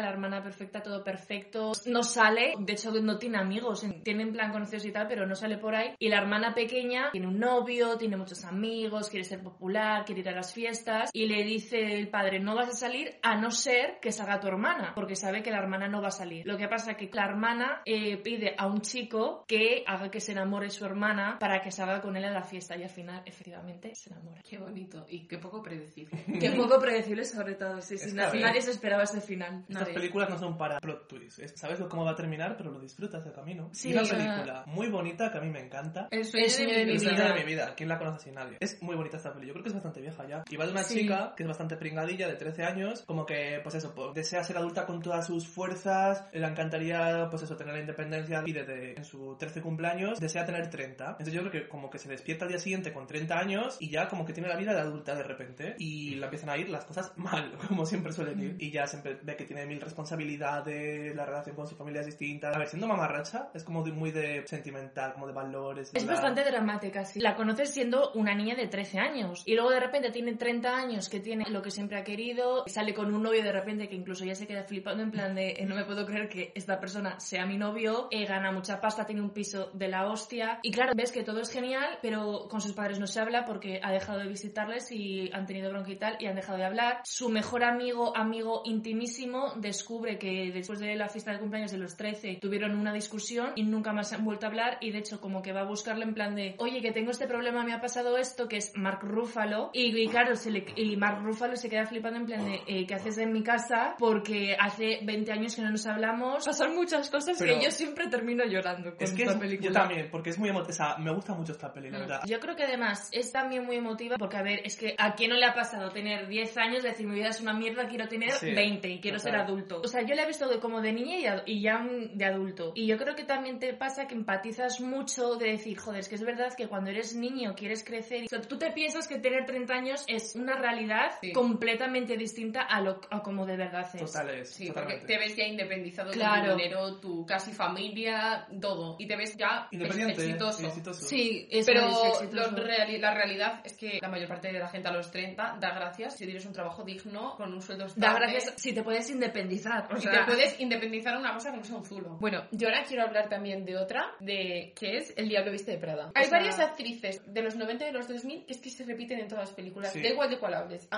[0.00, 1.72] la hermana perfecta, todo perfecto.
[1.86, 5.34] No sale, de hecho no tiene amigos, tiene en plan conocidos y tal, pero no
[5.34, 5.94] sale por ahí.
[5.98, 10.28] Y la hermana pequeña tiene un novio, tiene muchos amigos, quiere ser popular, quiere ir
[10.28, 13.98] a las fiestas y le dice el padre no vas a salir a no ser
[14.00, 16.46] que salga tu hermana, porque sabe que la hermana no va a salir.
[16.46, 20.20] Lo que pasa es que la hermana eh, pide a un chico que haga que
[20.20, 23.22] se enamore su hermana para que salga con él a la fiesta y al final
[23.26, 24.40] efectivamente se enamora.
[24.48, 26.16] Qué bonito y qué poco predecible.
[26.40, 29.64] Qué poco predecible sobre todo, sí, sí, nadie se esperaba ese final.
[29.68, 29.94] Estas Nadie.
[29.94, 31.38] películas no son para plot twists.
[31.40, 33.68] es- Sabes cómo va a terminar, pero lo disfrutas del camino.
[33.72, 36.08] Sí, y una película muy bonita que a mí me encanta.
[36.10, 37.28] El sueño, El sueño de mi El vida.
[37.32, 37.74] de mi vida.
[37.76, 38.56] ¿Quién la conoce sin nadie?
[38.60, 39.46] Es muy bonita esta peli.
[39.48, 40.44] Yo creo que es bastante vieja ya.
[40.50, 41.00] Y va de una Sí.
[41.00, 44.56] chica que es bastante pringadilla, de 13 años, como que, pues eso, pues, desea ser
[44.58, 49.04] adulta con todas sus fuerzas, le encantaría, pues eso, tener la independencia y desde en
[49.04, 51.10] su 13 cumpleaños desea tener 30.
[51.12, 53.90] Entonces yo creo que como que se despierta al día siguiente con 30 años y
[53.90, 56.68] ya como que tiene la vida de adulta de repente y le empiezan a ir
[56.68, 58.56] las cosas mal, como siempre suelen ir.
[58.58, 62.50] Y ya siempre ve que tiene mil responsabilidades, la relación con su familia es distinta.
[62.50, 65.90] A ver, siendo mamarracha es como de- muy de sentimental, como de valores.
[65.94, 67.20] Es la- bastante dramática, sí.
[67.20, 69.42] La conoces siendo una niña de 13 años.
[69.46, 72.94] Y luego de repente tiene 30 años, que tiene lo que siempre ha querido, sale
[72.94, 75.66] con un novio de repente que incluso ya se queda flipando en plan de, eh,
[75.66, 79.22] no me puedo creer que esta persona sea mi novio, eh, gana mucha pasta, tiene
[79.22, 80.60] un piso de la hostia.
[80.62, 83.80] Y claro, ves que todo es genial, pero con sus padres no se habla porque
[83.82, 87.00] ha dejado de visitarles y han tenido bronca y tal y han dejado de hablar.
[87.04, 91.96] Su mejor amigo, amigo intimísimo, descubre que después de la fiesta de cumpleaños de los
[91.96, 95.42] 13 tuvieron una discusión y nunca más han vuelto a hablar y de hecho como
[95.42, 98.16] que va a buscarle en plan de, oye, que tengo este problema, me ha pasado
[98.16, 99.70] esto, que es Mark Ruffalo.
[99.72, 102.86] Y, y claro, se le- y Mark Ruffalo se queda flipando en plan de, eh,
[102.86, 103.94] ¿qué haces en mi casa?
[103.98, 106.44] Porque hace 20 años que no nos hablamos.
[106.44, 109.68] Pasan muchas cosas Pero- que yo siempre termino llorando con Es que esta es- película.
[109.68, 110.68] yo también, porque es muy emotiva.
[110.70, 112.20] O sea, me gusta mucho esta peli, la verdad.
[112.26, 115.30] Yo creo que además es también muy emotiva porque, a ver, es que a quién
[115.30, 118.30] no le ha pasado tener 10 años, decir mi vida es una mierda, quiero tener
[118.32, 119.46] Sí, 20 y quiero ser total.
[119.46, 119.80] adulto.
[119.84, 122.24] O sea, yo la he visto de- como de niña y, y ya mm, de
[122.24, 122.72] adulto.
[122.74, 126.14] Y yo creo que también te pasa que empatizas mucho de decir, joder, es que
[126.16, 128.24] es verdad que cuando eres niño quieres crecer.
[128.24, 131.32] O sea, tú te piensas que tener 30 años es una realidad Sí.
[131.32, 134.00] completamente distinta a, lo, a como de verdad es.
[134.00, 134.50] Total es.
[134.50, 136.40] Sí, porque te ves ya independizado Claro.
[136.42, 138.96] con tu dinero, tu casi familia, todo.
[138.98, 140.70] Y te ves ya Independiente, exitoso.
[140.94, 142.56] Sí, Pero exitoso.
[142.56, 145.70] reali- la realidad es que la mayor parte de la gente a los 30 da
[145.74, 148.06] gracias si tienes un trabajo digno, con un sueldo estable.
[148.06, 149.88] Da gracias si te puedes independizar.
[149.92, 152.16] O sea, te puedes independizar de una cosa que no sea un zulo.
[152.20, 155.78] Bueno, yo ahora quiero hablar también de otra, de que es El Diablo Viste de
[155.78, 156.10] Prada.
[156.14, 158.70] Hay O sea- varias actrices de los 90 y de los 2000 que es que
[158.70, 159.77] se repiten en todas las películas.
[159.86, 160.02] Sí.
[160.02, 160.88] Da igual de cuál hables.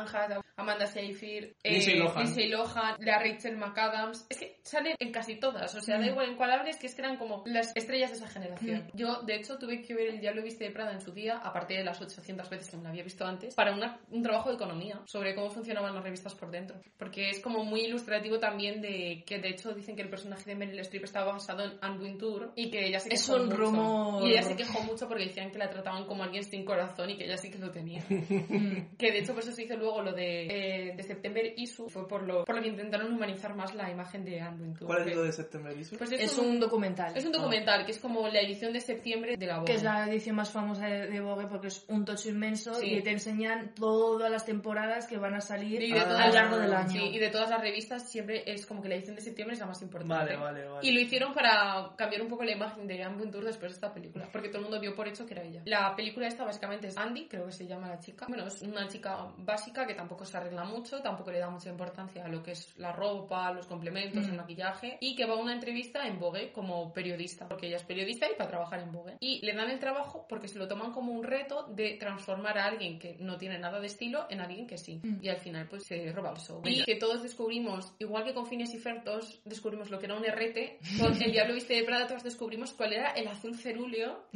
[0.61, 2.23] Amanda Seyfried, eh, Lindsay Lohan.
[2.25, 4.27] Lindsay Lohan, la Rachel McAdams.
[4.29, 5.75] Es que salen en casi todas.
[5.75, 6.09] O sea, da Mm.
[6.11, 8.89] igual en cuál hables, que es que eran como las estrellas de esa generación.
[8.95, 11.75] Yo, de hecho, tuve que ver El Diablo Viste de Prada en su día, aparte
[11.75, 14.55] de las 800 veces que me la había visto antes, para una- un trabajo de
[14.57, 16.81] economía sobre cómo funcionaban las revistas por dentro.
[16.99, 20.55] Porque es como muy ilustrativo también de que, de hecho, dicen que el personaje de
[20.57, 23.57] Meryl Streep estaba basado en Anne Wintour y que ella se Es quejó un mucho.
[23.57, 24.25] rumor.
[24.29, 27.17] Y ella se quejó mucho porque decían que la trataban como alguien sin corazón y
[27.17, 28.03] que ella sí que lo tenía.
[28.99, 32.09] que de hecho por eso se hizo luego lo de, eh, de September Issue, fue
[32.09, 34.87] por lo, por lo que intentaron humanizar más la imagen de Anne Wintour.
[34.89, 35.97] ¿Cuál es lo de September Issue?
[35.97, 37.17] Pues es un documental.
[37.17, 39.67] es un documental que es como la edición de septiembre de la Vogue.
[39.67, 42.95] que es la edición más famosa de, de Vogue porque es un tocho inmenso Sí.
[42.95, 46.35] y te enseñan todas las temporadas que van a salir Y de Ah, a lo
[46.35, 46.91] largo del año.
[46.91, 49.61] Sí, y de todas las revistas siempre es como que la edición de septiembre es
[49.61, 50.15] la más importante.
[50.15, 50.87] Vale, vale, vale.
[50.89, 53.93] Y lo hicieron para cambiar un poco la imagen de Anne Wintour después de esta
[53.93, 55.63] película, porque todo el mundo dio por hecho que era ella.
[55.67, 58.27] La película esta básicamente es Andy, creo que se llama la chica.
[58.29, 62.25] Bueno, es una chica básica que tampoco se arregla mucho, tampoco le da mucha importancia
[62.25, 64.31] a lo que es la ropa, los complementos, Mm.
[64.31, 67.85] el maquillaje, y que va a una entrevista en Vogue como periodista, porque ella es
[67.85, 69.17] periodista y para trabajar en Vogue.
[69.21, 72.67] Y le dan el trabajo porque se lo toman como un reto de transformar a
[72.67, 75.01] alguien que no tiene nada de estilo en alguien que sí.
[75.03, 75.19] Mm.
[75.23, 76.63] Y al final pues se roba el show.
[76.65, 80.15] Y que todos descubrimos, igual que con Phineas y Ferb, todos descubrimos lo que era
[80.17, 84.27] un RT, con El Diablo Viste de Prada todos descubrimos cuál era el azul cerúleo,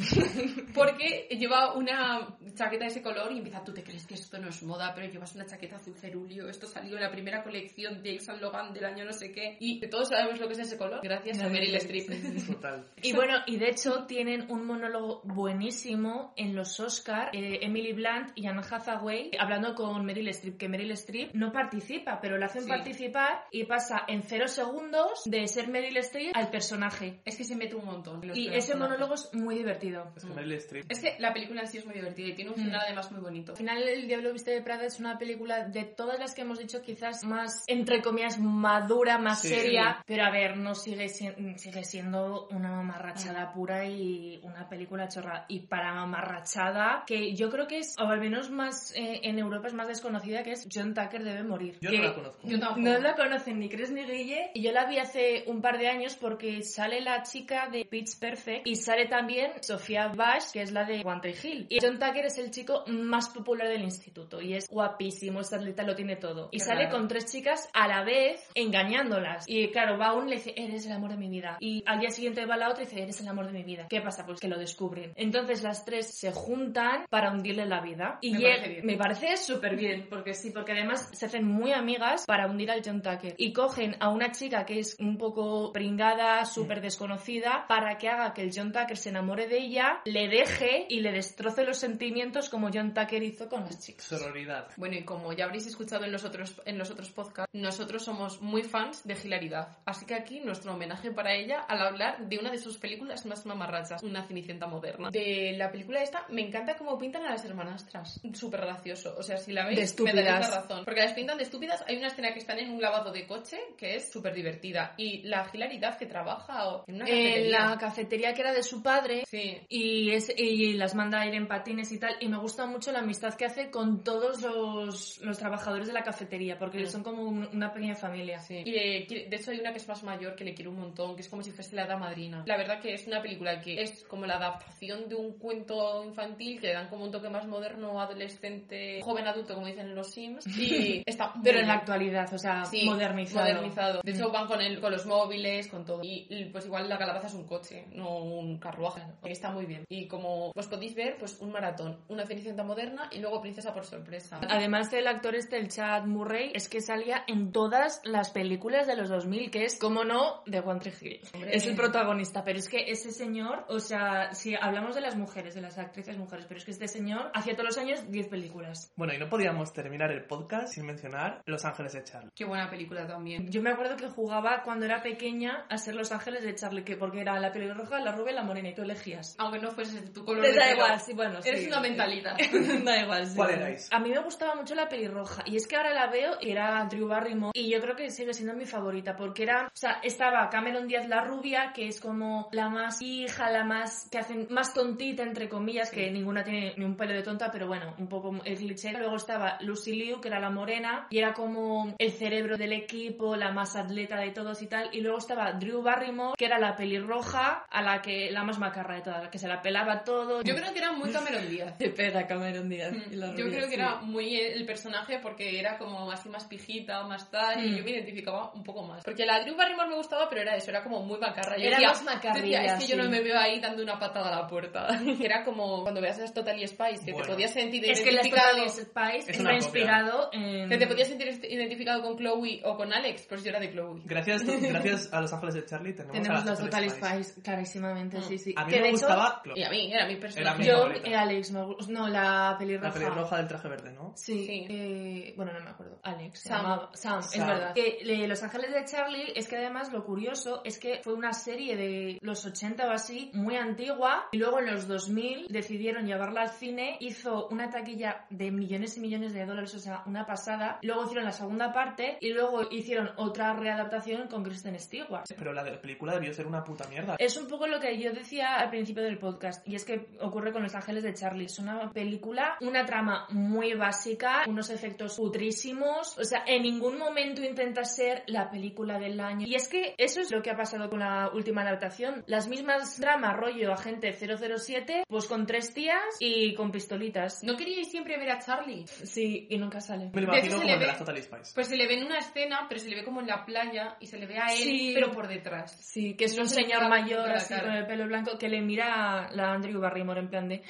[0.74, 4.48] porque lleva una chaqueta de ese color y empieza, tú te crees que esto no
[4.48, 8.12] es moda, pero llevas una chaqueta azul cerúleo, esto salió en la primera colección de
[8.12, 10.78] Yves Saint Laurent del año no sé qué, y todos sabemos lo que es ese
[10.78, 12.08] color, gracias a Meryl Streep.
[12.46, 12.86] Total.
[13.02, 18.30] Y bueno, y de hecho tienen un monólogo buenísimo en los Oscar, eh, Emily Blunt
[18.34, 22.64] y Anne Hathaway hablando con Meryl Streep, que Meryl Streep no participa, pero la hacen
[22.64, 22.68] Sí.
[22.68, 27.20] participar y pasa en cero segundos de ser Meryl Streep al personaje.
[27.24, 28.20] Es que se mete un montón.
[28.34, 30.12] Y ese monólogo es muy divertido.
[30.16, 30.86] Es que Meryl Streep.
[30.88, 33.20] Es que la película en sí es muy divertida y tiene un final además muy
[33.20, 33.52] bonito.
[33.52, 36.58] Al final, El Diablo Viste de Prada es una película de todas las que hemos
[36.58, 39.48] dicho, quizás más, entre comillas, madura, más Sí.
[39.48, 40.02] seria.
[40.06, 45.44] Pero a ver, no sigue, si- sigue siendo una mamarrachada pura y una película chorra.
[45.48, 49.68] Y para mamarrachada, que yo creo que es, o al menos más eh, en Europa
[49.68, 51.78] es más desconocida, que es John Tucker debe morir.
[51.80, 52.40] Yo Que no la conozco.
[52.48, 52.80] Yo tampoco.
[52.80, 54.50] No la conocen ni Chris ni Guille.
[54.54, 58.18] Y yo la vi hace un par de años porque sale la chica de Pitch
[58.18, 61.66] Perfect y sale también Sofía Bash, que es la de One Hill.
[61.68, 65.82] Y John Tucker es el chico más popular del instituto y es guapísimo, esta atleta
[65.82, 66.48] lo tiene todo.
[66.52, 66.96] Y Qué sale raro.
[66.98, 69.44] con tres chicas a la vez engañándolas.
[69.48, 71.56] Y claro, va un y le dice, eres el amor de mi vida.
[71.60, 73.86] Y al día siguiente va la otra y dice, eres el amor de mi vida.
[73.88, 74.24] ¿Qué pasa?
[74.26, 75.12] Pues que lo descubren.
[75.16, 78.18] Entonces las tres se juntan para hundirle la vida.
[78.20, 78.86] Y Me llega- parece bien.
[78.86, 82.82] me parece súper bien, porque sí, porque además se hacen muy amigas para hundir al
[82.84, 83.34] John Tucker.
[83.38, 88.32] Y cogen a una chica que es un poco pringada, súper desconocida, para que haga
[88.34, 92.48] que el John Tucker se enamore de ella, le deje y le destroce los sentimientos
[92.48, 94.04] como John Tucker hizo con las chicas.
[94.06, 94.68] Sororidad.
[94.76, 98.40] Bueno, y como ya habréis escuchado en los otros, en los otros podcasts, nosotros somos
[98.42, 99.68] muy fans de Hilaridad.
[99.84, 103.46] Así que aquí nuestro homenaje para ella al hablar de una de sus películas más
[103.46, 105.10] mamarrachas, Una Cenicienta Moderna.
[105.12, 108.20] De la película esta, me encanta cómo pintan a las hermanastras.
[108.32, 109.14] Súper gracioso.
[109.16, 110.84] O sea, si la veis, me daréis la razón.
[110.84, 111.84] Porque las pintan de estúpidas.
[111.86, 114.94] Hay una escena que están en un lavado de coche que es súper divertida.
[114.96, 117.58] Y la Hilaridad que trabaja o- en una En cafetería.
[117.70, 119.22] la cafetería que era de su padre.
[119.28, 119.60] Sí.
[119.68, 122.16] Y, es, y las manda a ir en patines y tal.
[122.18, 126.02] Y me gusta mucho la amistad que hace con todos los, los trabajadores de la
[126.02, 126.86] cafetería, porque Mm.
[126.86, 128.38] son como un- una pequeña familia.
[128.38, 128.62] Sí.
[128.64, 131.14] Y qui- de hecho hay una que es más mayor que le quiero un montón,
[131.14, 132.42] que es como si fuese la hada madrina.
[132.46, 136.58] La verdad que es una película que es como la adaptación de un cuento infantil
[136.60, 140.10] que le dan como un toque más moderno, adolescente, joven adulto, como dicen en los
[140.12, 140.46] Sims.
[140.46, 143.44] Y está Pero en la actualidad, o sea, Sí, modernizado.
[143.46, 144.00] modernizado.
[144.02, 144.32] De hecho, Mm.
[144.32, 146.00] van con, el, con los móviles, con todo.
[146.02, 149.02] Y, pues igual la calabaza es un coche, no un carruaje.
[149.24, 149.84] Está muy bien.
[149.88, 153.84] Y como os podéis ver, pues un maratón, una Cenicienta moderna y luego Princesa por
[153.84, 154.40] sorpresa.
[154.48, 158.96] Además del actor este, el Chad Murray, es que salía en todas las películas de
[158.96, 161.20] los 2000, que es, como no, de One Tree Hill.
[161.34, 161.56] Hombre.
[161.56, 165.54] Es el protagonista, pero es que ese señor, o sea, si hablamos de las mujeres,
[165.54, 168.92] de las actrices mujeres, pero es que este señor hacía todos los años 10 películas.
[168.96, 172.30] Bueno, y no podíamos terminar el podcast sin mencionar Los Ángeles de Charlie.
[172.34, 173.50] Qué buena película también.
[173.50, 176.96] Yo me acuerdo que jugaba cuando era pequeña a ser Los Ángeles de Charlie, que
[176.96, 179.34] porque era la pelirroja, la rubia y la morena, y tú elegías.
[179.38, 181.66] Aunque no fuese tu color Te da igual, sí, bueno, Eres sí.
[181.68, 182.36] una mentalidad.
[182.84, 183.36] da igual, sí.
[183.36, 183.88] ¿Cuál erais?
[183.92, 186.84] A mí me gustaba mucho la pelirroja y es que ahora la veo y era
[186.90, 190.48] Drew Barrymore y yo creo que sigue siendo mi favorita porque era, o sea, estaba
[190.50, 194.72] Cameron Díaz la rubia que es como la más hija, la más que hacen más
[194.74, 198.34] tontita entre comillas, que ninguna tiene ni un pelo de tonta, pero bueno, un poco
[198.44, 198.92] el cliché.
[198.92, 203.36] Luego estaba Lucy Liu que era la morena y era como el cerebro del equipo,
[203.36, 204.90] la más atleta de todos y tal.
[204.92, 208.96] Y luego estaba Drew Barrymore que era la pelirroja a la que la más macarra
[208.96, 210.42] de todas, la que se la pelaba todo.
[210.42, 211.78] Yo creo que era muy Cameron Díaz.
[211.78, 212.92] Te pega Cameron Díaz.
[213.10, 213.80] y la Yo rubia, creo que sí.
[213.80, 217.76] era muy el personaje porque era como así más pijita, más tal, y Mm.
[217.76, 219.04] yo me identificaba un poco más.
[219.04, 221.56] Porque la Drew Barrymore me gustaba, pero era eso, era como muy macarra.
[221.56, 223.98] Yo Era decía- más macarrilla, decía, es que yo no me veo ahí dando una
[223.98, 224.88] patada a la puerta.
[225.18, 227.26] Que era como cuando veas las Totally Spice, que Bueno.
[227.28, 228.50] te podías sentir Es que las identificado...
[228.64, 230.68] Totally Spice Es está inspirado en...
[230.68, 234.02] que te podías sentir identificado con Chloe o con Alex, pues yo era de Chloe.
[234.04, 237.06] Gracias, gracias a Los Ángeles de Charlie tenemos, Tenemos a las Total Spice.
[237.24, 238.22] Spice, clarísimamente, Mm.
[238.22, 238.54] sí, sí.
[238.56, 240.48] A mí Que me de hecho, gustaba Y a mí, era mi personaje.
[240.48, 241.08] Era mi Yo, favorita.
[241.10, 242.88] eh, Alex, no, la pelirroja.
[242.88, 244.12] la pelirroja del traje verde, ¿no?
[244.16, 244.66] Sí, Sí.
[244.68, 244.93] eh,
[245.36, 245.98] bueno, no me acuerdo.
[246.02, 246.40] Alex.
[246.40, 246.62] Sam.
[246.62, 246.90] llamaba.
[246.94, 247.46] Sam, es Sam.
[247.46, 247.74] verdad.
[247.74, 251.32] Que eh, Los Ángeles de Charlie es que además lo curioso es que fue una
[251.32, 256.42] serie de los 80 o así, muy antigua, y luego en los 2000 decidieron llevarla
[256.42, 260.78] al cine, hizo una taquilla de millones y millones de dólares, o sea, una pasada.
[260.82, 265.24] Luego hicieron la segunda parte y luego hicieron otra readaptación con Kristen Stewart.
[265.36, 267.16] Pero la de la película debió ser una puta mierda.
[267.18, 270.52] Es un poco lo que yo decía al principio del podcast, y es que ocurre
[270.52, 271.46] con Los Ángeles de Charlie.
[271.46, 274.83] Es una película, una trama muy básica, unos efectos
[275.16, 279.46] putrísimos, o sea, en ningún momento intenta ser la película del año.
[279.46, 282.24] Y es que eso es lo que ha pasado con la última adaptación.
[282.26, 287.42] Las mismas dramas, rollo Agente 007, pues con tres tías y con pistolitas.
[287.44, 288.86] ¿No queríais siempre ver a Charlie?
[288.86, 290.10] Sí, y nunca sale.
[290.12, 291.52] Me lo imagino se como de las Total Spice.
[291.54, 293.96] Pues se le ve en una escena, pero se le ve como en la playa
[294.00, 294.90] y se le ve a él, Sí.
[294.94, 295.72] pero por detrás.
[295.80, 297.64] Sí, que es No un señor mayor así cara.
[297.68, 300.62] con el pelo blanco que le mira a la Andrew Barrymore en plan de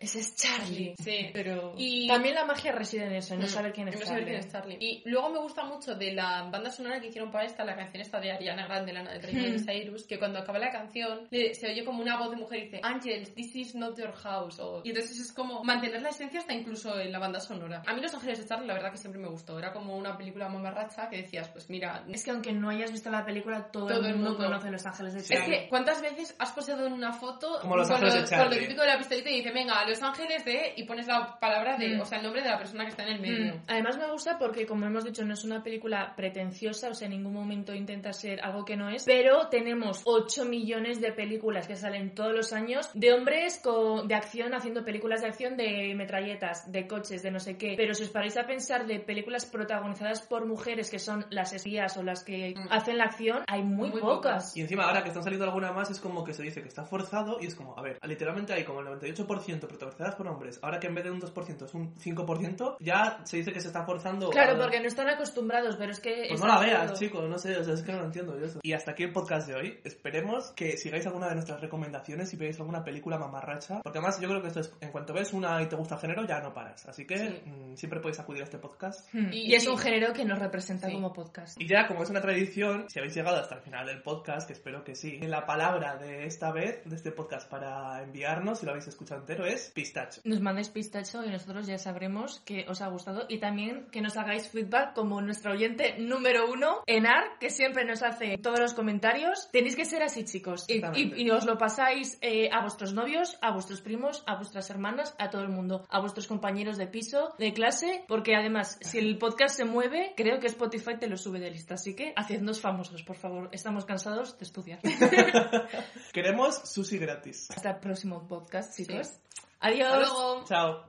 [0.00, 0.94] ese es Charlie.
[0.98, 1.30] Sí.
[1.32, 4.00] Pero Y- también la magia reside en eso, en no Mm, saber quién es no
[4.00, 4.08] Charlie.
[4.10, 4.76] saber quién es Charlie.
[4.80, 8.00] Y luego me gusta mucho de la banda sonora que hicieron para esta, la canción
[8.00, 9.56] esta de Ariana Grande, Lana del Rey Hmm.
[9.56, 12.62] de Cyrus, que cuando acaba la canción se oye como una voz de mujer y
[12.64, 14.58] dice Angels, this is not your house.
[14.58, 17.82] o- y entonces es como mantener la esencia hasta incluso en la banda sonora.
[17.86, 19.58] A mí Los Ángeles de Charlie la verdad que siempre me gustó.
[19.58, 22.04] Era como una película mamarracha que decías, pues mira...
[22.10, 24.86] Es que aunque no hayas visto la película, todo, Todo el el mundo, conoce Los
[24.86, 25.34] Ángeles de Sí.
[25.34, 25.58] Es Charlie.
[25.64, 28.26] que, ¿cuántas veces has posado en una foto Como Los con, lo, de con lo
[28.28, 28.58] Charlie?
[28.60, 30.72] típico de la pistolita y dice, venga, Los Ángeles de...
[30.76, 32.00] y pones la palabra de, Mm.
[32.00, 33.54] o sea, el nombre de la persona que está en el medio.
[33.56, 33.62] Mm.
[33.66, 37.12] Además me gusta porque, como hemos dicho, no es una película pretenciosa, o sea, en
[37.12, 41.76] ningún momento intenta ser algo que no es, pero tenemos 8 millones de películas que
[41.76, 46.70] salen todos los años de hombres co- de acción haciendo películas de acción de metralletas,
[46.70, 47.74] de coches, de no sé qué.
[47.76, 51.96] Pero si os paráis a pensar de películas protagonizadas por mujeres que son las espías
[51.96, 52.68] o las que Mm.
[52.72, 54.56] hacen la acción, hay muy, Muy pocas.
[54.56, 56.84] Y encima ahora que están saliendo alguna más es como que se dice que está
[56.84, 60.58] forzado y es como, a ver, literalmente hay como el 98% protagonizadas por hombres.
[60.62, 63.68] Ahora que en vez de un 2% es un 5%, ya se dice que se
[63.68, 64.30] está forzando.
[64.30, 66.14] Claro, a- porque no están acostumbrados, pero es que...
[66.28, 66.98] Pues es no la veas, absurdo.
[66.98, 68.60] chico, no sé, o sea, es que no lo entiendo yo eso.
[68.62, 69.80] Y hasta aquí el podcast de hoy.
[69.84, 73.80] Esperemos que sigáis alguna de nuestras recomendaciones y veáis alguna película mamarracha.
[73.82, 76.00] Porque además yo creo que esto es, en cuanto ves una y te gusta el
[76.00, 76.86] género, ya no paras.
[76.86, 77.42] Así que Sí.
[77.44, 79.12] mm, siempre podéis acudir a este podcast.
[79.14, 79.32] Hmm.
[79.32, 80.94] Y- Y, es un género que nos representa Sí.
[80.94, 81.60] como podcast.
[81.60, 84.52] Y ya, como es una tradición, si habéis llegado hasta el final del podcast, que
[84.52, 88.72] espero que sí, la palabra de esta vez, de este podcast para enviarnos, si lo
[88.72, 89.69] habéis escuchado entero, es...
[89.70, 90.20] pistacho.
[90.24, 93.26] Nos mandéis pistacho y nosotros ya sabremos que os ha gustado.
[93.28, 98.02] Y también que nos hagáis feedback como nuestro oyente número uno, Enar, que siempre nos
[98.02, 99.48] hace todos los comentarios.
[99.52, 100.64] Tenéis que ser así, chicos.
[100.68, 101.20] Y, Exactamente.
[101.20, 105.14] y- y os lo pasáis eh, a vuestros novios, a vuestros primos, a vuestras hermanas,
[105.18, 109.18] a todo el mundo, a vuestros compañeros de piso, de clase, porque además, si el
[109.18, 111.74] podcast se mueve, creo que Spotify te lo sube de lista.
[111.74, 113.48] Así que hacednos famosos, por favor.
[113.52, 114.80] Estamos cansados de estudiar.
[116.12, 117.48] Queremos sushi gratis.
[117.50, 119.06] Hasta el próximo podcast, chicos.
[119.08, 119.14] Sí.
[119.60, 119.92] Adiós.
[119.92, 120.44] Hasta luego.
[120.46, 120.84] Chao.